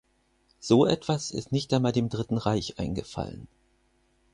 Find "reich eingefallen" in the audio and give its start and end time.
2.39-3.47